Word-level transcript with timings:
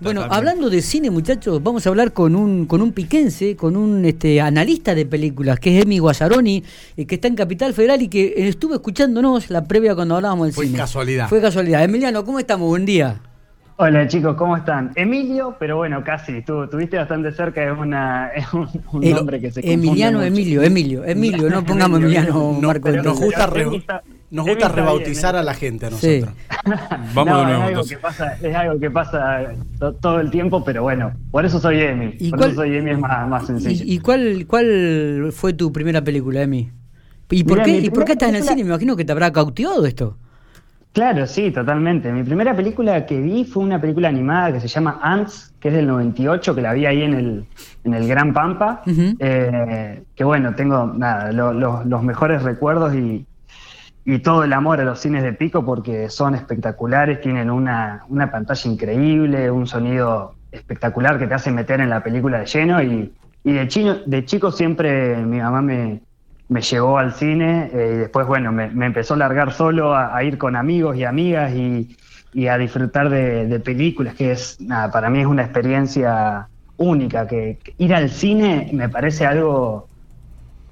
Bueno, 0.00 0.26
hablando 0.28 0.70
de 0.70 0.82
cine, 0.82 1.10
muchachos, 1.10 1.62
vamos 1.62 1.86
a 1.86 1.90
hablar 1.90 2.12
con 2.12 2.34
un 2.34 2.66
con 2.66 2.82
un 2.82 2.92
piquense, 2.92 3.56
con 3.56 3.76
un 3.76 4.04
este 4.04 4.40
analista 4.40 4.94
de 4.94 5.06
películas, 5.06 5.60
que 5.60 5.76
es 5.76 5.84
Emi 5.84 5.98
Guazzaroni, 5.98 6.64
eh, 6.96 7.06
que 7.06 7.14
está 7.16 7.28
en 7.28 7.36
Capital 7.36 7.74
Federal 7.74 8.02
y 8.02 8.08
que 8.08 8.34
estuvo 8.48 8.74
escuchándonos 8.74 9.50
la 9.50 9.64
previa 9.64 9.94
cuando 9.94 10.16
hablábamos 10.16 10.48
del 10.48 10.54
cine. 10.54 10.68
Fue 10.70 10.78
casualidad. 10.78 11.28
Fue 11.28 11.40
casualidad. 11.40 11.84
Emiliano, 11.84 12.24
¿cómo 12.24 12.38
estamos? 12.38 12.68
Buen 12.68 12.86
día. 12.86 13.20
Hola 13.80 14.08
chicos, 14.08 14.34
¿cómo 14.36 14.56
están? 14.56 14.90
Emilio, 14.96 15.54
pero 15.56 15.76
bueno, 15.76 16.02
casi, 16.02 16.42
tú 16.42 16.66
tuviste 16.66 16.96
bastante 16.96 17.30
cerca, 17.30 17.62
es, 17.62 17.78
una, 17.78 18.32
un, 18.52 19.00
nombre 19.08 19.40
que 19.40 19.52
se 19.52 19.60
Emiliano, 19.72 20.20
Emilio, 20.20 20.62
Emilio, 20.64 21.04
Emilio, 21.04 21.48
no 21.48 21.64
pongamos 21.64 22.00
Emiliano 22.00 22.54
Marco. 22.54 22.90
nos 22.90 23.20
gusta, 23.20 24.02
nos 24.30 24.46
gusta 24.46 24.68
rebautizar 24.68 25.36
a 25.36 25.42
la 25.42 25.54
gente 25.54 25.86
a 25.86 25.90
nosotros. 25.90 26.34
Vamos 27.14 27.38
de 27.38 27.44
nuevo. 27.44 27.62
Es 27.62 27.68
algo, 27.68 27.84
que 27.84 27.96
pasa, 27.96 28.34
es 28.34 28.54
algo 28.54 28.80
que 28.80 28.90
pasa 28.90 29.52
todo 30.00 30.20
el 30.20 30.30
tiempo, 30.30 30.62
pero 30.64 30.82
bueno, 30.82 31.12
por 31.30 31.44
eso 31.44 31.58
soy 31.58 31.80
Emi. 31.80 32.14
¿Y 32.18 32.30
por 32.30 32.40
eso 32.40 32.54
soy 32.56 32.76
Emi 32.76 32.90
es 32.90 32.98
más, 32.98 33.28
más 33.28 33.46
sencillo. 33.46 33.84
¿Y, 33.86 33.98
cuál, 34.00 34.44
cuál 34.46 35.30
fue 35.32 35.52
tu 35.52 35.72
primera 35.72 36.02
película, 36.02 36.42
Emi? 36.42 36.70
¿Y 37.30 37.44
por, 37.44 37.62
qué, 37.62 37.78
¿y 37.78 37.90
por 37.90 38.04
qué 38.04 38.12
estás 38.12 38.30
en 38.30 38.36
el 38.36 38.42
cine? 38.42 38.64
Me 38.64 38.70
imagino 38.70 38.96
que 38.96 39.04
te 39.04 39.12
habrá 39.12 39.32
cautivado 39.32 39.84
esto. 39.86 40.16
Claro, 40.92 41.26
sí, 41.26 41.50
totalmente. 41.50 42.10
Mi 42.10 42.24
primera 42.24 42.56
película 42.56 43.06
que 43.06 43.20
vi 43.20 43.44
fue 43.44 43.62
una 43.62 43.80
película 43.80 44.08
animada 44.08 44.52
que 44.52 44.60
se 44.60 44.68
llama 44.68 44.98
Ants, 45.02 45.54
que 45.60 45.68
es 45.68 45.74
del 45.74 45.86
98, 45.86 46.54
que 46.54 46.62
la 46.62 46.72
vi 46.72 46.86
ahí 46.86 47.02
en 47.02 47.14
el, 47.14 47.44
en 47.84 47.94
el 47.94 48.08
Gran 48.08 48.32
Pampa. 48.32 48.82
Eh, 48.86 50.02
que 50.14 50.24
bueno, 50.24 50.54
tengo 50.54 50.86
nada, 50.86 51.30
los 51.30 52.02
mejores 52.02 52.42
recuerdos 52.42 52.94
y, 52.94 53.26
y, 54.12 54.18
todo 54.20 54.44
el 54.44 54.52
amor 54.52 54.80
a 54.80 54.84
los 54.84 55.00
cines 55.00 55.22
de 55.22 55.32
Pico 55.32 55.64
porque 55.64 56.08
son 56.08 56.34
espectaculares, 56.34 57.20
tienen 57.20 57.50
una, 57.50 58.04
una 58.08 58.30
pantalla 58.30 58.70
increíble, 58.70 59.50
un 59.50 59.66
sonido 59.66 60.34
espectacular 60.50 61.18
que 61.18 61.26
te 61.26 61.34
hace 61.34 61.50
meter 61.50 61.80
en 61.80 61.90
la 61.90 62.02
película 62.02 62.38
de 62.38 62.46
lleno. 62.46 62.82
Y, 62.82 63.12
y 63.44 63.52
de, 63.52 63.68
chino, 63.68 63.96
de 64.06 64.24
chico 64.24 64.50
siempre 64.50 65.16
mi 65.16 65.38
mamá 65.38 65.62
me, 65.62 66.00
me 66.48 66.62
llevó 66.62 66.98
al 66.98 67.12
cine 67.12 67.70
eh, 67.72 67.92
y 67.94 67.98
después, 67.98 68.26
bueno, 68.26 68.52
me, 68.52 68.64
empezó 68.86 69.14
a 69.14 69.18
largar 69.18 69.52
solo 69.52 69.94
a, 69.94 70.22
ir 70.24 70.38
con 70.38 70.56
amigos 70.56 70.96
y 70.96 71.04
amigas 71.04 71.52
y, 71.54 71.96
a 72.48 72.56
disfrutar 72.56 73.10
de, 73.10 73.60
películas, 73.60 74.14
que 74.14 74.32
es, 74.32 74.60
nada, 74.60 74.90
para 74.90 75.10
mí 75.10 75.20
es 75.20 75.26
una 75.26 75.42
experiencia 75.42 76.48
única, 76.76 77.26
que, 77.26 77.58
ir 77.78 77.94
al 77.94 78.10
cine 78.10 78.70
me 78.72 78.88
parece 78.88 79.26
algo 79.26 79.88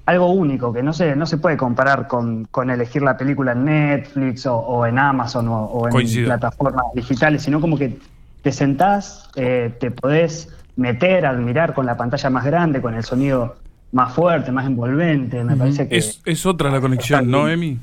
algo 0.07 0.31
único, 0.31 0.71
que 0.71 0.81
no 0.81 0.93
se, 0.93 1.17
no 1.17 1.25
se 1.25 1.37
puede 1.37 1.57
comparar 1.57 2.07
con, 2.07 2.47
elegir 2.69 3.01
la 3.01 3.17
película 3.17 3.51
en 3.51 3.65
Netflix 3.65 4.45
o, 4.45 4.85
en 4.85 4.97
Amazon 4.97 5.47
o, 5.49 5.89
en 5.89 6.25
plataformas 6.25 6.85
digitales, 6.95 7.43
sino 7.43 7.59
como 7.59 7.77
que 7.77 7.97
te 8.41 8.53
sentás, 8.53 9.29
eh, 9.35 9.75
te 9.81 9.91
podés 9.91 10.47
meter, 10.77 11.25
admirar 11.25 11.73
con 11.73 11.85
la 11.85 11.97
pantalla 11.97 12.29
más 12.29 12.45
grande, 12.45 12.81
con 12.81 12.95
el 12.95 13.03
sonido 13.03 13.57
más 13.91 14.13
fuerte, 14.13 14.49
más 14.49 14.65
envolvente. 14.65 15.43
Me 15.43 15.57
parece 15.57 15.89
que. 15.89 15.97
Es, 15.97 16.45
otra 16.45 16.71
la 16.71 16.79
conexión, 16.79 17.29
¿no, 17.29 17.49
Emi? 17.49 17.77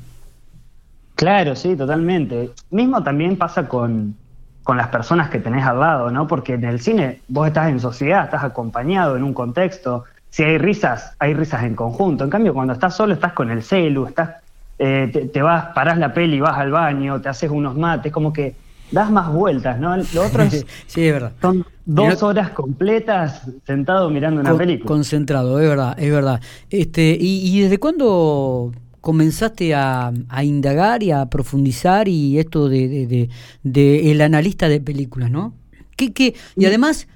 Claro, 1.13 1.55
sí, 1.55 1.75
totalmente. 1.75 2.49
Mismo 2.71 3.03
también 3.03 3.37
pasa 3.37 3.67
con, 3.67 4.15
con 4.63 4.77
las 4.77 4.87
personas 4.87 5.29
que 5.29 5.37
tenés 5.37 5.63
al 5.63 5.79
lado, 5.79 6.09
¿no? 6.09 6.25
Porque 6.25 6.55
en 6.55 6.63
el 6.63 6.79
cine 6.79 7.21
vos 7.27 7.45
estás 7.45 7.69
en 7.69 7.79
sociedad, 7.79 8.23
estás 8.23 8.43
acompañado 8.43 9.15
en 9.15 9.23
un 9.23 9.35
contexto. 9.35 10.05
Si 10.35 10.43
hay 10.43 10.57
risas, 10.57 11.13
hay 11.17 11.33
risas 11.33 11.63
en 11.63 11.75
conjunto. 11.75 12.25
En 12.25 12.29
cambio, 12.29 12.53
cuando 12.53 12.73
estás 12.73 12.93
solo, 12.93 13.13
estás 13.13 13.31
con 13.31 13.49
el 13.51 13.63
celu, 13.63 14.05
estás, 14.05 14.31
eh, 14.77 15.29
te, 15.31 15.41
vas, 15.41 15.67
parás 15.73 15.97
la 15.97 16.13
peli, 16.13 16.41
vas 16.41 16.57
al 16.57 16.71
baño, 16.71 17.21
te 17.21 17.29
haces 17.29 17.49
unos 17.49 17.77
mates, 17.77 18.11
como 18.11 18.33
que 18.33 18.53
das 18.91 19.09
más 19.09 19.31
vueltas, 19.31 19.79
¿no? 19.79 19.95
Lo 19.95 20.25
otro 20.25 20.43
es, 20.43 20.65
sí, 20.87 21.05
es 21.07 21.13
verdad. 21.13 21.31
Son 21.41 21.65
dos 21.85 22.21
horas 22.21 22.49
completas 22.49 23.43
sentado 23.65 24.09
mirando 24.09 24.41
una 24.41 24.57
película. 24.57 24.85
Concentrado, 24.85 25.57
es 25.61 25.69
verdad, 25.69 25.97
es 25.97 26.11
verdad. 26.11 26.41
Este, 26.69 27.17
y, 27.17 27.61
desde 27.61 27.77
cuándo 27.77 28.73
comenzaste 28.99 29.73
a, 29.73 30.11
indagar 30.43 31.01
y 31.01 31.11
a 31.11 31.27
profundizar 31.27 32.09
y 32.09 32.39
esto 32.39 32.67
de, 32.67 33.29
de, 33.63 34.11
el 34.11 34.19
analista 34.19 34.67
de 34.67 34.81
películas, 34.81 35.31
¿no? 35.31 35.53
¿Qué, 35.95 36.11
qué? 36.11 36.35
Y 36.57 36.65
además, 36.65 37.07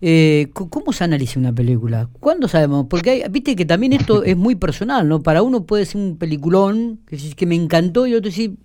eh, 0.00 0.50
¿cómo 0.52 0.92
se 0.92 1.04
analiza 1.04 1.40
una 1.40 1.52
película? 1.52 2.08
¿Cuándo 2.20 2.48
sabemos? 2.48 2.86
Porque 2.88 3.26
viste 3.30 3.56
que 3.56 3.64
también 3.64 3.92
esto 3.92 4.22
es 4.24 4.36
muy 4.36 4.54
personal, 4.54 5.08
¿no? 5.08 5.22
Para 5.22 5.42
uno 5.42 5.64
puede 5.64 5.86
ser 5.86 6.00
un 6.00 6.16
peliculón 6.18 7.00
que, 7.06 7.18
que 7.34 7.46
me 7.46 7.54
encantó 7.54 8.06
y 8.06 8.14
otro 8.14 8.30
sí 8.30 8.58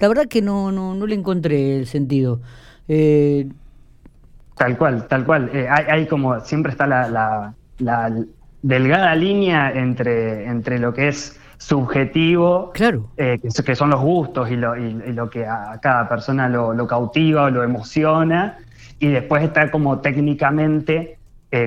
la 0.00 0.08
verdad 0.08 0.26
que 0.26 0.42
no, 0.42 0.72
no, 0.72 0.94
no 0.94 1.06
le 1.06 1.14
encontré 1.14 1.76
el 1.76 1.86
sentido. 1.86 2.40
Eh, 2.88 3.46
tal 4.56 4.76
cual, 4.76 5.06
tal 5.06 5.24
cual. 5.24 5.50
Eh, 5.52 5.68
hay, 5.68 6.06
como, 6.06 6.40
siempre 6.40 6.72
está 6.72 6.86
la, 6.86 7.54
delgada 8.62 9.14
línea 9.14 9.70
entre, 9.72 10.46
entre 10.46 10.78
lo 10.78 10.92
que 10.92 11.08
es 11.08 11.38
subjetivo, 11.58 12.70
claro. 12.72 13.10
Eh, 13.18 13.38
que, 13.38 13.76
son 13.76 13.90
los 13.90 14.00
gustos 14.00 14.50
y 14.50 14.56
lo, 14.56 14.74
y, 14.76 15.12
lo 15.12 15.28
que 15.28 15.46
a 15.46 15.78
cada 15.82 16.08
persona 16.08 16.48
lo, 16.48 16.86
cautiva 16.86 17.44
o 17.44 17.50
lo 17.50 17.62
emociona, 17.62 18.58
y 19.00 19.08
después 19.08 19.42
está 19.42 19.70
como 19.70 19.98
técnicamente 19.98 21.18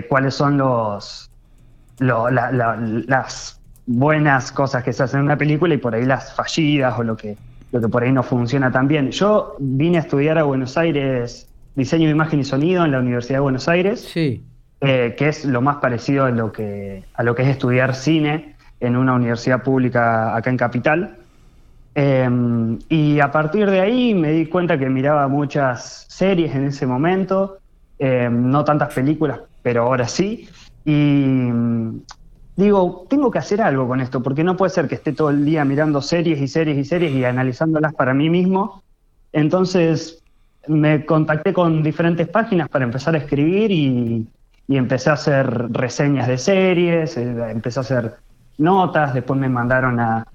cuáles 0.08 0.34
son 0.34 0.58
los, 0.58 1.30
las 2.00 3.60
buenas 3.86 4.52
cosas 4.54 4.84
que 4.84 4.94
se 4.94 5.04
hacen 5.04 5.20
en 5.20 5.26
una 5.26 5.38
película 5.38 5.74
y 5.74 5.78
por 5.78 5.94
ahí 5.94 6.06
las 6.06 6.34
fallidas 6.34 6.98
o 6.98 7.04
lo 7.04 7.18
que 7.18 7.36
lo 7.74 7.82
que 7.82 7.90
por 7.90 8.04
ahí 8.04 8.12
no 8.12 8.24
funciona 8.24 8.72
tan 8.72 8.88
bien. 8.88 9.10
Yo 9.10 9.56
vine 9.60 9.98
a 9.98 10.02
estudiar 10.02 10.38
a 10.38 10.44
Buenos 10.44 10.78
Aires 10.78 11.50
diseño 11.76 12.06
de 12.06 12.12
imagen 12.12 12.40
y 12.40 12.44
sonido 12.44 12.86
en 12.86 12.92
la 12.92 13.00
Universidad 13.00 13.38
de 13.38 13.42
Buenos 13.42 13.68
Aires, 13.68 14.00
sí. 14.00 14.44
Eh, 14.82 15.16
que 15.18 15.30
es 15.30 15.46
lo 15.46 15.62
más 15.62 15.78
parecido 15.78 16.26
a 16.26 16.30
lo, 16.30 16.52
que, 16.52 17.04
a 17.14 17.24
lo 17.24 17.36
que 17.36 17.44
es 17.44 17.48
estudiar 17.48 17.96
cine 17.96 18.56
en 18.80 18.96
una 18.96 19.14
universidad 19.14 19.64
pública 19.64 20.36
acá 20.36 20.50
en 20.50 20.58
Capital. 20.58 21.18
Em, 21.96 22.80
y 22.90 23.20
a 23.20 23.32
partir 23.32 23.70
de 23.70 23.80
ahí 23.80 24.14
me 24.14 24.32
di 24.32 24.48
cuenta 24.48 24.78
que 24.78 24.90
miraba 24.90 25.28
muchas 25.28 26.06
series 26.10 26.56
en 26.56 26.66
ese 26.66 26.88
momento, 26.88 27.58
em, 28.00 28.50
no 28.50 28.64
tantas 28.66 28.94
películas, 28.94 29.42
pero 29.62 29.84
ahora 29.84 30.08
sí. 30.08 30.50
Y 30.86 31.50
digo, 32.56 33.06
tengo 33.10 33.30
que 33.32 33.40
hacer 33.40 33.62
algo 33.62 33.88
con 33.88 34.02
esto, 34.02 34.22
porque 34.24 34.44
no 34.44 34.58
puede 34.58 34.72
ser 34.72 34.88
que 34.88 34.96
esté 34.96 35.14
todo 35.14 35.30
el 35.30 35.46
día 35.46 35.64
mirando 35.66 36.02
series 36.02 36.42
y 36.42 36.48
series 36.48 36.78
y 36.78 36.84
series 36.84 37.12
y 37.14 37.26
analizándolas 37.26 37.94
para 37.94 38.14
mí 38.14 38.30
mismo. 38.30 38.84
Entonces 39.32 40.24
me 40.68 41.06
contacté 41.06 41.54
con 41.54 41.84
diferentes 41.84 42.28
páginas 42.28 42.70
para 42.70 42.86
empezar 42.86 43.16
a 43.16 43.20
escribir 43.20 43.72
y, 43.72 44.28
empecé 44.70 45.12
a 45.12 45.14
hacer 45.14 45.72
reseñas 45.72 46.28
de 46.28 46.38
series, 46.38 47.16
eh, 47.18 47.52
empecé 47.52 47.80
a 47.80 47.82
hacer 47.82 48.16
notas, 48.58 49.14
después 49.14 49.40
me 49.40 49.48
mandaron 49.48 50.00
a, 50.00 50.26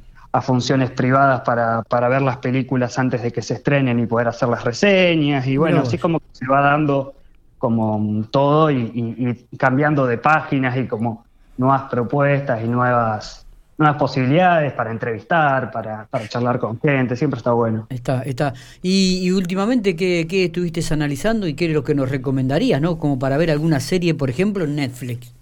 funciones 0.45 0.91
privadas 0.91 1.43
para, 1.43 2.09
ver 2.09 2.23
las 2.23 2.39
películas 2.39 2.99
antes 2.99 3.23
de 3.23 3.33
que 3.33 3.43
se 3.43 3.55
estrenen 3.55 3.99
y 3.99 4.07
poder 4.07 4.29
hacer 4.29 4.49
las 4.49 4.65
reseñas. 4.65 5.47
Y 5.47 5.57
bueno, 5.57 5.83
así 5.83 5.99
como 5.99 6.21
se 6.33 6.47
va 6.47 6.61
dando 6.61 7.15
como 7.59 8.25
todo 8.31 8.71
y 8.71 9.47
cambiando 9.57 10.07
de 10.07 10.19
páginas 10.19 10.77
y 10.77 10.87
como 10.87 11.25
nuevas 11.59 11.83
propuestas 11.91 12.65
y 12.65 12.69
nuevas, 12.69 13.45
nuevas 13.77 13.97
posibilidades 13.97 14.73
para 14.73 14.91
entrevistar, 14.91 15.71
para, 15.71 16.07
para 16.07 16.29
charlar 16.29 16.59
con 16.59 16.81
gente, 16.81 17.17
siempre 17.17 17.39
está 17.39 17.53
bueno. 17.53 17.87
Está, 17.91 18.23
está. 18.23 18.55
Y, 18.83 19.31
últimamente, 19.31 19.95
¿qué, 19.95 20.27
¿qué, 20.29 20.47
estuviste 20.47 20.83
analizando 20.93 21.47
y 21.47 21.55
qué 21.55 21.67
es 21.67 21.73
lo 21.73 21.85
que 21.85 21.95
nos 21.95 22.11
recomendarías, 22.11 22.81
¿no? 22.81 22.99
Como 22.99 23.19
para 23.19 23.37
ver 23.37 23.51
alguna 23.51 23.81
serie, 23.81 24.15
por 24.15 24.31
ejemplo, 24.31 24.65
en 24.65 24.77
Netflix. 24.77 25.35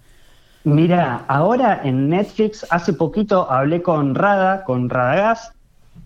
Mira, 0.66 1.24
ahora 1.28 1.80
en 1.84 2.08
Netflix, 2.08 2.66
hace 2.70 2.92
poquito 2.92 3.48
hablé 3.48 3.82
con 3.82 4.16
Rada, 4.16 4.64
con 4.64 4.90
Radagás, 4.90 5.52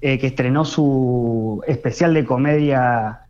eh, 0.03 0.19
que 0.19 0.27
estrenó 0.27 0.67
su 0.67 1.63
especial 1.67 2.13
de 2.13 2.27
comedia, 2.27 3.21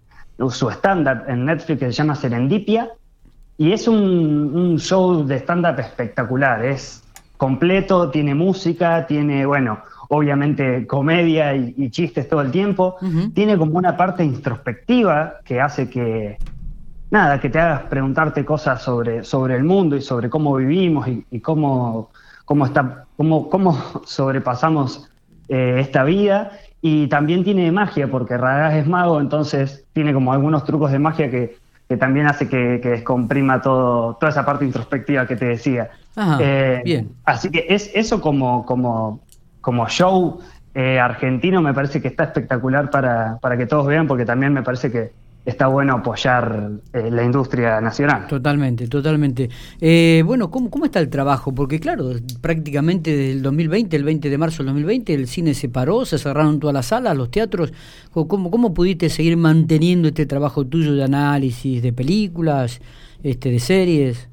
su 0.49 0.69
stand-up 0.69 1.23
en 1.29 1.45
Netflix 1.45 1.79
que 1.79 1.87
se 1.87 1.93
llama 1.93 2.17
Serendipia, 2.17 2.91
y 3.57 3.73
es 3.73 3.87
un, 3.87 4.77
show 4.81 5.25
de 5.25 5.37
stand-up 5.37 5.79
espectacular, 5.79 6.65
es 6.65 7.05
completo, 7.37 8.11
tiene 8.11 8.35
música, 8.35 9.07
tiene, 9.07 9.47
bueno, 9.47 9.79
obviamente 10.09 10.85
comedia 10.89 11.55
y, 11.55 11.91
chistes 11.91 12.29
todo 12.29 12.41
el 12.41 12.51
tiempo, 12.51 12.97
tiene 13.35 13.57
como 13.57 13.79
una 13.79 13.97
parte 13.97 14.25
introspectiva 14.25 15.35
que 15.45 15.61
hace 15.61 15.89
que, 15.89 16.39
nada, 17.11 17.41
que 17.41 17.51
te 17.51 17.59
hagas 17.59 17.83
preguntarte 17.83 18.45
cosas 18.45 18.83
sobre, 18.83 19.25
sobre 19.25 19.57
el 19.57 19.65
mundo 19.65 19.97
y 19.97 20.03
sobre 20.03 20.31
cómo 20.31 20.57
vivimos 20.57 21.07
y, 21.09 21.41
cómo, 21.41 22.11
cómo, 22.45 22.67
está, 22.67 23.05
cómo, 23.17 23.49
cómo 23.49 23.77
sobrepasamos 24.07 25.11
eh, 25.49 25.77
esta 25.79 26.05
vida. 26.05 26.53
Y 26.83 27.09
también 27.09 27.45
tiene 27.45 27.71
magia, 27.71 28.11
porque 28.11 28.39
Radagás 28.39 28.75
es 28.75 28.87
mago, 28.87 29.21
entonces 29.21 29.85
tiene 29.93 30.15
como 30.15 30.33
algunos 30.33 30.65
trucos 30.65 30.91
de 30.93 30.99
magia 30.99 31.31
que 31.31 31.59
que 31.91 31.97
también 31.97 32.29
hace 32.29 32.49
que, 32.49 32.79
descomprima 32.79 33.61
todo, 33.61 34.15
toda 34.15 34.31
esa 34.31 34.47
parte 34.47 34.65
introspectiva 34.65 35.27
que 35.27 35.35
te 35.35 35.47
decía. 35.47 35.91
Eh, 36.39 36.83
bien. 36.85 37.11
Así 37.25 37.51
que 37.51 37.67
es 37.69 37.91
eso 37.93 38.21
como, 38.21 38.65
como, 38.65 39.19
como 39.61 39.89
show 39.89 40.39
eh, 40.73 41.01
argentino 41.01 41.61
me 41.61 41.75
parece 41.75 42.01
que 42.01 42.07
está 42.07 42.23
espectacular 42.23 42.91
para, 42.91 43.39
para 43.41 43.57
que 43.57 43.67
todos 43.67 43.89
vean, 43.89 44.07
porque 44.07 44.25
también 44.25 44.53
me 44.53 44.63
parece 44.63 44.93
que 44.93 45.11
está 45.51 45.67
bueno 45.67 45.95
apoyar 45.97 46.71
eh, 46.93 47.11
la 47.11 47.23
industria 47.23 47.81
nacional. 47.81 48.27
Totalmente, 48.27 48.89
totalmente. 48.89 49.51
Eh, 49.81 50.23
bueno, 50.25 50.51
¿cómo, 50.51 50.71
¿cómo 50.71 50.87
está 50.87 51.01
el 51.01 51.11
trabajo? 51.11 51.55
Porque 51.55 51.79
claro, 51.79 52.11
prácticamente 52.41 53.11
desde 53.11 53.33
el 53.33 53.43
2020, 53.43 53.97
el 53.97 54.05
20 54.05 54.31
de 54.31 54.39
marzo 54.39 54.59
del 54.59 54.67
2020, 54.69 55.15
el 55.15 55.27
cine 55.27 55.55
se 55.55 55.69
paró, 55.69 56.05
se 56.05 56.19
cerraron 56.19 56.61
todas 56.61 56.75
las 56.75 56.87
salas, 56.87 57.17
los 57.17 57.31
teatros. 57.31 57.73
¿Cómo, 58.13 58.51
cómo 58.51 58.73
pudiste 58.73 59.09
seguir 59.11 59.37
manteniendo 59.37 60.09
este 60.09 60.27
trabajo 60.27 60.65
tuyo 60.65 60.95
de 60.95 61.05
análisis 61.05 61.83
de 61.83 61.93
películas, 61.93 62.81
este, 63.23 63.51
de 63.51 63.61
series? 63.61 64.29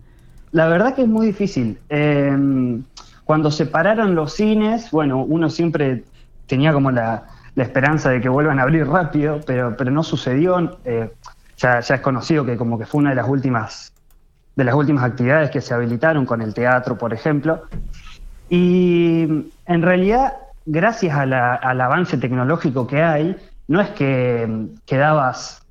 La 0.51 0.67
verdad 0.67 0.95
que 0.95 1.01
es 1.01 1.07
muy 1.07 1.27
difícil. 1.27 1.77
Em, 1.89 2.83
cuando 3.25 3.51
se 3.51 3.65
pararon 3.65 4.15
los 4.15 4.33
cines, 4.33 4.89
bueno, 4.91 5.23
uno 5.23 5.49
siempre 5.49 6.03
tenía 6.47 6.71
como 6.71 6.91
la 6.91 7.27
la 7.57 7.63
esperanza 7.63 8.11
de 8.11 8.21
que 8.21 8.29
vuelvan 8.29 8.59
a 8.59 8.61
abrir 8.61 8.87
rápido, 8.87 9.41
pero, 9.45 9.75
pero 9.75 9.89
no 9.89 10.03
sucedió. 10.03 10.77
Eh, 10.85 11.09
ya, 11.57 11.79
ya 11.79 11.95
es 11.95 12.01
conocido 12.01 12.45
que 12.45 12.55
como 12.55 12.77
que 12.77 12.85
fue 12.85 12.99
una 12.99 13.09
de 13.09 13.15
las 13.15 13.27
últimas 13.27 13.91
de 14.55 14.63
las 14.63 14.75
últimas 14.75 15.03
actividades 15.03 15.49
que 15.51 15.61
se 15.61 15.73
habilitaron 15.73 16.25
con 16.25 16.41
el 16.41 16.53
teatro, 16.53 16.97
por 16.97 17.13
ejemplo. 17.13 17.63
Y 18.49 19.49
en 19.65 19.81
realidad, 19.81 20.33
gracias 20.65 21.15
al 21.15 21.33
avance 21.33 22.17
tecnológico 22.17 22.87
que 22.87 23.01
hay, 23.01 23.35
no 23.67 23.81
es 23.81 23.89
que 23.89 24.67
quedabas 24.85 25.63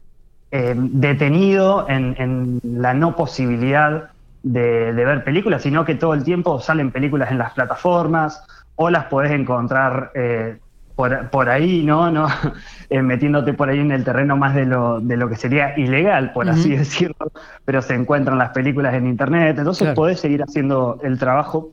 eh, 0.50 0.74
detenido 0.76 1.86
en, 1.88 2.60
la 2.62 2.94
no 2.94 3.16
posibilidad 3.16 4.10
de, 4.42 4.92
ver 4.92 5.24
películas, 5.24 5.62
sino 5.62 5.84
que 5.84 5.96
todo 5.96 6.14
el 6.14 6.22
tiempo 6.22 6.60
salen 6.60 6.92
películas 6.92 7.30
en 7.32 7.38
las 7.38 7.52
plataformas 7.54 8.44
o 8.76 8.90
las 8.90 9.06
podés 9.06 9.32
encontrar 9.32 10.12
eh, 10.14 10.58
por, 10.96 11.48
ahí, 11.50 11.82
¿no? 11.84 12.10
no 12.10 12.26
eh, 12.90 13.02
metiéndote 13.02 13.52
por 13.52 13.68
ahí 13.68 13.78
en 13.78 13.92
el 13.92 14.02
terreno 14.02 14.36
más 14.36 14.54
de 14.54 14.64
lo, 14.64 15.00
de 15.00 15.16
lo 15.18 15.28
que 15.28 15.36
sería 15.36 15.78
ilegal, 15.78 16.32
por 16.32 16.48
así 16.48 16.70
decirlo, 16.74 17.30
pero 17.64 17.82
se 17.82 17.94
encuentran 17.94 18.38
las 18.38 18.50
películas 18.50 18.94
en 18.94 19.06
internet, 19.06 19.58
entonces 19.58 19.94
podés 19.94 20.20
seguir 20.20 20.42
haciendo 20.42 20.98
el 21.02 21.18
trabajo. 21.18 21.70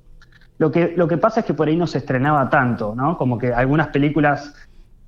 Lo 0.60 0.72
que, 0.72 0.94
lo 0.96 1.08
que 1.08 1.18
pasa 1.18 1.40
es 1.40 1.46
que 1.46 1.54
por 1.54 1.68
ahí 1.68 1.76
no 1.78 1.88
se 1.88 2.00
estrenaba 2.00 2.50
tanto, 2.50 2.94
¿no? 2.96 3.18
Como 3.18 3.38
que 3.38 3.54
algunas 3.54 3.88
películas 3.88 4.54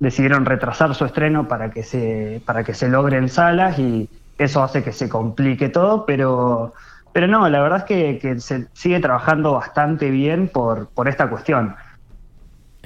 decidieron 0.00 0.44
retrasar 0.44 0.94
su 0.94 1.04
estreno 1.04 1.46
para 1.46 1.70
que 1.70 1.82
se, 1.82 2.42
para 2.44 2.64
que 2.64 2.74
se 2.74 2.88
logre 2.88 3.18
en 3.18 3.28
salas 3.28 3.78
y 3.78 4.08
eso 4.38 4.62
hace 4.62 4.82
que 4.82 4.92
se 4.92 5.08
complique 5.08 5.68
todo, 5.68 6.04
pero, 6.04 6.72
pero 7.12 7.26
no, 7.26 7.48
la 7.48 7.60
verdad 7.60 7.78
es 7.78 7.84
que, 7.84 8.18
que 8.18 8.40
se 8.40 8.66
sigue 8.72 8.98
trabajando 9.00 9.52
bastante 9.52 10.10
bien 10.10 10.48
por, 10.48 10.88
por 10.88 11.06
esta 11.06 11.28
cuestión. 11.28 11.76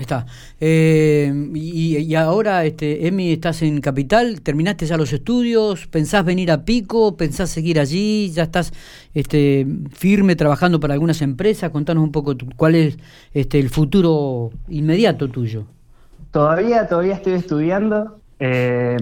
Está. 0.01 0.25
Eh, 0.61 1.31
y, 1.55 2.15
ahora, 2.15 2.65
este, 2.65 3.07
Emi, 3.07 3.33
estás 3.33 3.61
en 3.61 3.83
Capital, 3.83 4.41
terminaste 4.41 4.87
ya 4.87 4.97
los 4.97 5.13
estudios, 5.13 5.87
¿pensás 5.89 6.25
venir 6.25 6.51
a 6.51 6.65
Pico? 6.65 7.19
¿Pensás 7.19 7.51
seguir 7.51 7.79
allí? 7.79 8.31
¿Ya 8.31 8.45
estás 8.45 8.73
este, 9.13 9.67
firme 9.93 10.37
trabajando 10.37 10.81
para 10.81 10.95
algunas 10.95 11.21
empresas? 11.21 11.71
Contanos 11.71 12.03
un 12.03 12.13
poco 12.13 12.35
cuál 12.57 12.77
es 12.77 12.99
este, 13.35 13.59
el 13.59 13.69
futuro 13.69 14.51
inmediato 14.71 15.29
tuyo. 15.29 15.67
Todavía, 16.31 16.89
todavía 16.89 17.15
estoy 17.15 17.35
estudiando. 17.35 18.21
Eh, 18.39 18.97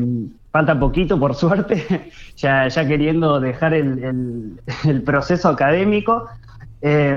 falta 0.51 0.81
poquito, 0.81 1.21
por 1.21 1.37
suerte, 1.37 2.11
ya, 2.37 2.67
ya 2.67 2.89
queriendo 2.89 3.39
dejar 3.39 3.73
el, 3.73 4.59
proceso 5.07 5.49
académico. 5.49 6.27
Eh, 6.83 7.17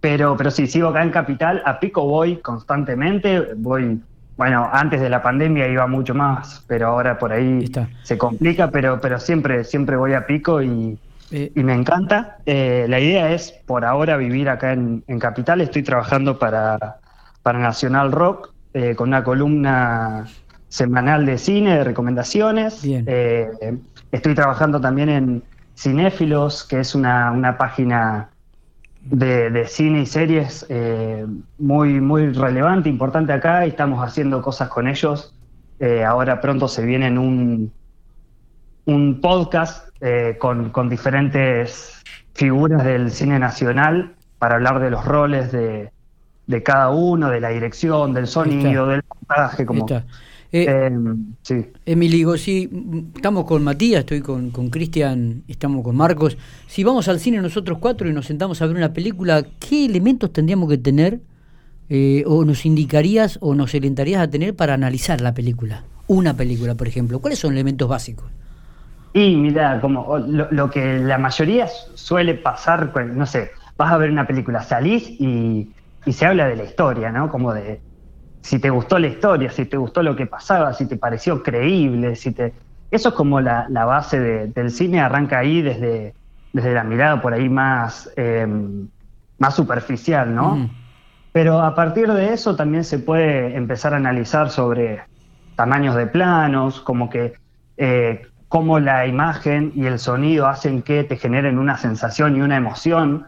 pero, 0.00 0.36
pero 0.36 0.50
sí, 0.50 0.66
sigo 0.66 0.88
acá 0.88 1.02
en 1.02 1.10
Capital, 1.10 1.62
a 1.64 1.80
Pico 1.80 2.04
voy 2.04 2.36
constantemente, 2.36 3.54
voy, 3.56 4.00
bueno, 4.36 4.68
antes 4.72 5.00
de 5.00 5.10
la 5.10 5.22
pandemia 5.22 5.66
iba 5.68 5.86
mucho 5.86 6.14
más, 6.14 6.64
pero 6.68 6.88
ahora 6.88 7.18
por 7.18 7.32
ahí 7.32 7.70
se 8.02 8.16
complica, 8.16 8.70
pero, 8.70 9.00
pero 9.00 9.18
siempre, 9.18 9.64
siempre 9.64 9.96
voy 9.96 10.12
a 10.14 10.26
Pico 10.26 10.62
y, 10.62 10.98
eh. 11.30 11.52
y 11.54 11.62
me 11.62 11.74
encanta. 11.74 12.38
Eh, 12.46 12.86
la 12.88 13.00
idea 13.00 13.32
es 13.32 13.52
por 13.66 13.84
ahora 13.84 14.16
vivir 14.16 14.48
acá 14.48 14.72
en, 14.72 15.02
Capital, 15.18 15.60
estoy 15.60 15.82
trabajando 15.82 16.38
para, 16.38 16.98
para 17.42 17.58
Nacional 17.58 18.12
Rock 18.12 18.52
eh, 18.74 18.94
con 18.94 19.08
una 19.08 19.24
columna 19.24 20.26
semanal 20.68 21.26
de 21.26 21.38
cine, 21.38 21.78
de 21.78 21.84
recomendaciones. 21.84 22.84
estoy 22.84 24.34
trabajando 24.34 24.80
también 24.80 25.08
en 25.08 25.42
Cinéfilos, 25.76 26.64
que 26.64 26.80
es 26.80 26.94
una, 26.94 27.32
una 27.32 27.56
página 27.58 28.28
de, 29.02 29.64
cine 29.66 30.02
y 30.02 30.06
series 30.06 30.66
eh, 30.68 31.26
muy, 31.58 32.00
muy 32.00 32.32
relevante, 32.32 32.88
importante 32.88 33.32
acá, 33.32 33.66
y 33.66 33.70
estamos 33.70 34.04
haciendo 34.04 34.42
cosas 34.42 34.68
con 34.68 34.88
ellos. 34.88 35.34
Eh, 35.80 36.04
ahora 36.04 36.40
pronto 36.40 36.68
se 36.68 36.84
viene 36.84 37.18
un, 37.18 37.72
un 38.84 39.20
podcast 39.20 39.88
eh, 40.00 40.36
con, 40.40 40.70
con, 40.70 40.88
diferentes 40.88 42.02
figuras 42.34 42.84
del 42.84 43.10
cine 43.10 43.38
nacional 43.38 44.14
para 44.38 44.56
hablar 44.56 44.80
de 44.80 44.90
los 44.90 45.04
roles 45.04 45.52
de, 45.52 45.90
de 46.46 46.62
cada 46.62 46.90
uno, 46.90 47.30
de 47.30 47.40
la 47.40 47.50
dirección, 47.50 48.14
del 48.14 48.26
sonido, 48.26 48.86
del 48.86 49.02
montaje, 49.08 49.64
como... 49.66 49.86
Eh, 50.50 50.64
em, 50.64 51.34
sí. 51.42 51.66
Emily, 51.84 52.24
estamos 53.14 53.44
con 53.44 53.62
Matías, 53.62 54.00
estoy 54.00 54.22
con 54.22 54.70
Cristian, 54.70 55.42
estamos 55.46 55.84
con 55.84 55.96
Marcos. 55.96 56.38
Si 56.66 56.84
vamos 56.84 57.08
al 57.08 57.20
cine 57.20 57.38
nosotros 57.38 57.78
cuatro 57.78 58.08
y 58.08 58.12
nos 58.12 58.26
sentamos 58.26 58.62
a 58.62 58.66
ver 58.66 58.76
una 58.76 58.92
película, 58.92 59.44
¿qué 59.60 59.84
elementos 59.84 60.32
tendríamos 60.32 60.70
que 60.70 60.78
tener 60.78 61.20
eh, 61.90 62.24
o 62.26 62.44
nos 62.44 62.64
indicarías 62.64 63.38
o 63.42 63.54
nos 63.54 63.74
alentarías 63.74 64.22
a 64.22 64.30
tener 64.30 64.56
para 64.56 64.74
analizar 64.74 65.20
la 65.20 65.34
película? 65.34 65.84
Una 66.06 66.34
película, 66.34 66.74
por 66.74 66.88
ejemplo. 66.88 67.18
¿Cuáles 67.18 67.38
son 67.38 67.52
elementos 67.52 67.88
básicos? 67.88 68.30
Y 69.12 69.36
mira, 69.36 69.80
como 69.80 70.16
lo, 70.18 70.70
que 70.70 70.98
la 70.98 71.18
mayoría 71.18 71.66
suele 71.94 72.34
pasar, 72.34 72.92
no 73.14 73.26
sé, 73.26 73.50
vas 73.76 73.92
a 73.92 73.98
ver 73.98 74.10
una 74.10 74.26
película, 74.26 74.62
salís 74.62 75.08
y, 75.08 75.70
y 76.06 76.12
se 76.12 76.24
habla 76.24 76.46
de 76.46 76.56
la 76.56 76.64
historia, 76.64 77.10
¿no? 77.10 77.30
Como 77.30 77.52
de, 77.52 77.80
si 78.42 78.58
te 78.58 78.70
gustó 78.70 78.98
la 78.98 79.08
historia, 79.08 79.50
si 79.50 79.64
te 79.64 79.76
gustó 79.76 80.02
lo 80.02 80.16
que 80.16 80.26
pasaba, 80.26 80.72
si 80.72 80.86
te 80.86 80.96
pareció 80.96 81.42
creíble, 81.42 82.16
si 82.16 82.32
te... 82.32 82.52
Eso 82.90 83.10
es 83.10 83.14
como 83.14 83.40
la, 83.40 83.66
base 83.68 84.18
del 84.18 84.70
cine, 84.70 85.00
arranca 85.00 85.38
ahí 85.38 85.60
desde, 85.60 86.14
desde 86.52 86.72
la 86.72 86.84
mirada 86.84 87.20
por 87.20 87.34
ahí 87.34 87.48
más, 87.48 88.10
em, 88.16 88.88
más 89.38 89.54
superficial, 89.54 90.34
¿no? 90.34 90.70
Pero 91.32 91.60
a 91.60 91.74
partir 91.74 92.10
de 92.10 92.32
eso 92.32 92.56
también 92.56 92.84
se 92.84 92.98
puede 92.98 93.54
empezar 93.54 93.92
a 93.92 93.96
analizar 93.96 94.48
sobre 94.50 95.02
tamaños 95.54 95.94
de 95.96 96.06
planos, 96.06 96.80
como 96.80 97.10
que 97.10 97.34
eh, 97.76 98.26
cómo 98.48 98.80
la 98.80 99.06
imagen 99.06 99.72
y 99.74 99.84
el 99.86 99.98
sonido 99.98 100.46
hacen 100.46 100.82
que 100.82 101.04
te 101.04 101.16
generen 101.16 101.58
una 101.58 101.76
sensación 101.76 102.36
y 102.36 102.40
una 102.40 102.56
emoción 102.56 103.26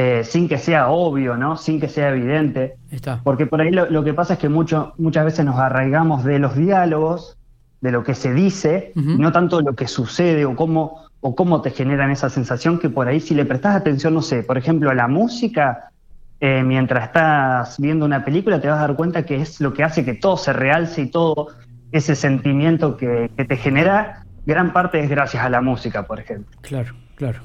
eh, 0.00 0.22
sin 0.22 0.48
que 0.48 0.58
sea 0.58 0.90
obvio, 0.90 1.36
¿no? 1.36 1.56
Sin 1.56 1.80
que 1.80 1.88
sea 1.88 2.10
evidente. 2.10 2.76
Porque 3.24 3.46
por 3.46 3.60
ahí 3.60 3.72
lo, 3.72 4.04
que 4.04 4.14
pasa 4.14 4.34
es 4.34 4.38
que 4.38 4.48
mucho, 4.48 4.94
muchas 4.96 5.24
veces 5.24 5.44
nos 5.44 5.58
arraigamos 5.58 6.22
de 6.22 6.38
los 6.38 6.54
diálogos, 6.54 7.36
de 7.80 7.90
lo 7.90 8.04
que 8.04 8.14
se 8.14 8.32
dice, 8.32 8.92
no 8.94 9.32
tanto 9.32 9.60
lo 9.60 9.74
que 9.74 9.88
sucede 9.88 10.44
o 10.44 10.54
cómo, 10.54 11.02
o 11.20 11.34
cómo 11.34 11.62
te 11.62 11.72
generan 11.72 12.12
esa 12.12 12.30
sensación 12.30 12.78
que 12.78 12.88
por 12.88 13.08
ahí 13.08 13.18
si 13.18 13.34
le 13.34 13.44
prestas 13.44 13.74
atención, 13.74 14.14
no 14.14 14.22
sé, 14.22 14.44
por 14.44 14.56
ejemplo, 14.56 14.88
a 14.88 14.94
la 14.94 15.08
música, 15.08 15.90
eh, 16.38 16.62
mientras 16.62 17.06
estás 17.06 17.80
viendo 17.80 18.04
una 18.04 18.24
película 18.24 18.60
te 18.60 18.68
vas 18.68 18.78
a 18.78 18.82
dar 18.82 18.94
cuenta 18.94 19.24
que 19.24 19.34
es 19.34 19.60
lo 19.60 19.74
que 19.74 19.82
hace 19.82 20.04
que 20.04 20.14
todo 20.14 20.36
se 20.36 20.52
realce 20.52 21.02
y 21.02 21.06
todo 21.10 21.48
ese 21.90 22.14
sentimiento 22.14 22.96
que, 22.96 23.32
que 23.36 23.44
te 23.44 23.56
genera, 23.56 24.24
gran 24.46 24.72
parte 24.72 25.00
es 25.00 25.10
gracias 25.10 25.42
a 25.42 25.50
la 25.50 25.60
música, 25.60 26.06
por 26.06 26.20
ejemplo. 26.20 26.56
Claro, 26.62 26.94
claro. 27.16 27.40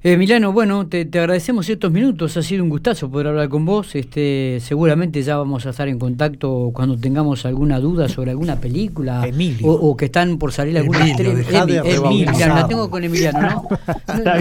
Eh, 0.00 0.16
Milano, 0.16 0.52
bueno, 0.52 0.86
te, 0.86 1.00
agradecemos 1.00 1.68
estos 1.68 1.90
minutos, 1.90 2.36
ha 2.36 2.42
sido 2.42 2.62
un 2.62 2.70
gustazo 2.70 3.10
poder 3.10 3.26
hablar 3.26 3.48
con 3.48 3.64
vos. 3.64 3.96
Este, 3.96 4.58
seguramente 4.60 5.20
ya 5.24 5.36
vamos 5.36 5.66
a 5.66 5.70
estar 5.70 5.88
en 5.88 5.98
contacto 5.98 6.70
cuando 6.72 6.96
tengamos 6.96 7.44
alguna 7.44 7.80
duda 7.80 8.08
sobre 8.08 8.30
alguna 8.30 8.60
película 8.60 9.28
O, 9.64 9.96
que 9.96 10.04
están 10.04 10.38
por 10.38 10.52
salir 10.52 10.78
alguna 10.78 11.04
estrella. 11.04 11.82
Emiliano, 11.84 12.54
la 12.54 12.68
tengo 12.68 12.88
con 12.88 13.02
Emiliano, 13.02 13.40
¿no? 13.40 13.68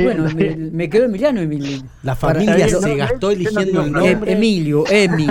bueno, 0.04 0.28
me, 0.72 0.90
quedó 0.92 1.06
Emiliano, 1.06 1.42
Emilio. 1.42 1.82
La 2.04 2.16
familia 2.16 2.70
se 2.70 2.96
gastó 2.96 3.32
eligiendo 3.32 3.82
el 3.82 3.92
nombre. 3.92 4.34
Emilio, 4.34 4.84
Emi, 4.88 5.26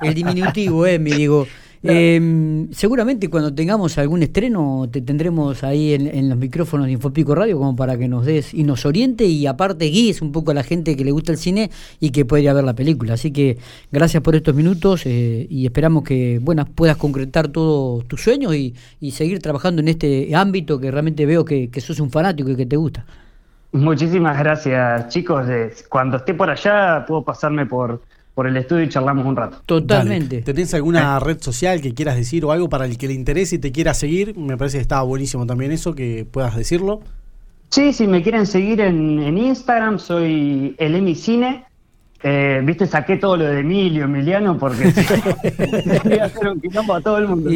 el 0.00 0.14
diminutivo 0.14 0.86
Emi, 0.86 1.10
digo. 1.10 1.48
Eh, 1.84 2.68
seguramente 2.70 3.28
cuando 3.28 3.52
tengamos 3.52 3.98
algún 3.98 4.22
estreno 4.22 4.88
te 4.90 5.00
tendremos 5.00 5.64
ahí 5.64 5.94
en, 5.94 6.28
los 6.28 6.38
micrófonos 6.38 6.86
de 6.86 6.92
Infopico 6.92 7.34
Radio 7.34 7.58
como 7.58 7.74
para 7.74 7.98
que 7.98 8.06
nos 8.06 8.24
des 8.24 8.54
y 8.54 8.62
nos 8.62 8.86
oriente 8.86 9.24
y 9.24 9.48
aparte 9.48 9.86
guíes 9.86 10.22
un 10.22 10.30
poco 10.30 10.52
a 10.52 10.54
la 10.54 10.62
gente 10.62 10.96
que 10.96 11.04
le 11.04 11.10
gusta 11.10 11.32
el 11.32 11.38
cine 11.38 11.72
y 11.98 12.10
que 12.10 12.24
puede 12.24 12.44
ir 12.44 12.50
a 12.50 12.52
ver 12.52 12.62
la 12.62 12.74
película. 12.74 13.14
Así 13.14 13.32
que 13.32 13.58
gracias 13.90 14.22
por 14.22 14.36
estos 14.36 14.54
minutos 14.54 15.06
eh, 15.06 15.46
y 15.50 15.66
esperamos 15.66 16.04
que 16.04 16.38
bueno, 16.40 16.64
puedas 16.66 16.96
concretar 16.96 17.48
todos 17.48 18.06
tus 18.06 18.22
sueños 18.22 18.54
y, 18.54 18.74
seguir 19.10 19.40
trabajando 19.40 19.82
en 19.82 19.88
este 19.88 20.34
ámbito 20.34 20.80
que 20.80 20.90
realmente 20.90 21.26
veo 21.26 21.44
que, 21.44 21.68
que 21.68 21.80
sos 21.82 22.00
un 22.00 22.10
fanático 22.10 22.48
y 22.50 22.56
que 22.56 22.64
te 22.64 22.76
gusta. 22.76 23.04
Muchísimas 23.72 24.38
gracias 24.38 25.08
chicos. 25.08 25.46
Cuando 25.88 26.18
esté 26.18 26.34
por 26.34 26.48
allá 26.48 27.04
puedo 27.06 27.24
pasarme 27.24 27.66
por 27.66 28.02
por 28.34 28.46
el 28.46 28.56
estudio 28.56 28.84
y 28.84 28.88
charlamos 28.88 29.26
un 29.26 29.36
rato. 29.36 29.58
Totalmente. 29.66 30.42
¿Tenés 30.42 30.72
alguna 30.74 31.18
red 31.20 31.40
social 31.40 31.80
que 31.80 31.92
quieras 31.94 32.16
decir 32.16 32.44
o 32.44 32.52
algo 32.52 32.68
para 32.68 32.86
el 32.86 32.96
que 32.96 33.08
le 33.08 33.14
interese 33.14 33.56
y 33.56 33.58
te 33.58 33.72
quiera 33.72 33.94
seguir? 33.94 34.36
Me 34.36 34.56
parece 34.56 34.78
que 34.78 34.82
estaba 34.82 35.02
buenísimo 35.02 35.46
también 35.46 35.72
eso, 35.72 35.94
que 35.94 36.26
puedas 36.30 36.56
decirlo. 36.56 37.00
Sí, 37.68 37.92
si 37.92 38.06
me 38.06 38.22
quieren 38.22 38.46
seguir 38.46 38.80
en, 38.80 39.36
Instagram, 39.36 39.98
soy 39.98 40.74
el 40.78 40.94
Emicine. 40.94 41.64
Eh, 42.22 42.60
Viste, 42.62 42.86
saqué 42.86 43.16
todo 43.16 43.36
lo 43.36 43.44
de 43.44 43.60
Emilio, 43.60 44.04
Emiliano, 44.04 44.58
porque 44.58 44.92
quería 46.02 46.26
hacer 46.26 46.48
un 46.48 46.60
quilombo 46.60 46.94
a 46.94 47.00
todo 47.00 47.18
el 47.18 47.28
mundo. 47.28 47.50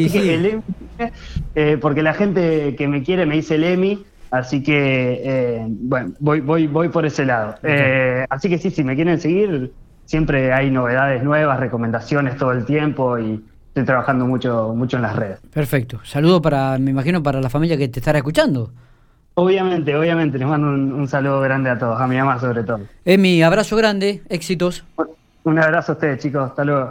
Eh, 1.55 1.77
porque 1.79 2.01
la 2.01 2.13
gente 2.13 2.75
que 2.75 2.87
me 2.87 3.03
quiere 3.03 3.25
me 3.25 3.35
dice 3.35 3.55
el 3.55 3.63
Emi, 3.63 4.03
así 4.31 4.61
que, 4.61 5.21
eh, 5.23 5.65
bueno, 5.67 6.13
voy, 6.19 6.41
voy, 6.41 6.67
voy 6.67 6.89
por 6.89 7.05
ese 7.05 7.25
lado. 7.25 7.55
Eh, 7.63 8.25
así 8.29 8.49
que 8.49 8.57
sí, 8.57 8.71
si 8.71 8.83
me 8.83 8.95
quieren 8.95 9.19
seguir, 9.19 9.71
siempre 10.07 10.51
hay 10.53 10.71
novedades 10.71 11.21
nuevas, 11.21 11.59
recomendaciones 11.59 12.37
todo 12.37 12.51
el 12.53 12.65
tiempo 12.65 13.19
y 13.19 13.43
estoy 13.67 13.85
trabajando 13.85 14.25
mucho, 14.25 14.73
mucho 14.75 14.95
en 14.97 15.03
las 15.03 15.15
redes. 15.15 15.39
Perfecto. 15.53 15.99
Saludo 16.03 16.41
para, 16.41 16.79
me 16.79 16.89
imagino, 16.91 17.21
para 17.21 17.39
la 17.39 17.49
familia 17.49 17.77
que 17.77 17.87
te 17.87 17.99
estará 17.99 18.17
escuchando. 18.17 18.71
Obviamente, 19.35 19.95
obviamente, 19.95 20.39
les 20.39 20.47
mando 20.47 20.69
un, 20.69 21.07
saludo 21.07 21.41
grande 21.41 21.69
a 21.69 21.77
todos, 21.77 22.01
a 22.01 22.07
mi 22.07 22.17
mamá 22.17 22.39
sobre 22.39 22.63
todo. 22.63 22.79
Emi, 23.05 23.43
abrazo 23.43 23.75
grande, 23.75 24.23
éxitos. 24.29 24.83
Un 25.43 25.59
abrazo 25.59 25.91
a 25.91 25.95
ustedes, 25.95 26.19
chicos, 26.23 26.49
hasta 26.49 26.65
luego. 26.65 26.85